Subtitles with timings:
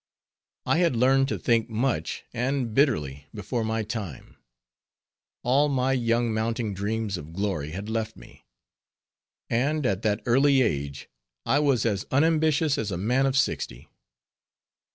[0.65, 4.35] I had learned to think much and bitterly before my time;
[5.43, 8.47] all my young mounting dreams of glory had left me;
[9.47, 11.07] and at that early age,
[11.45, 13.89] I was as unambitious as a man of sixty.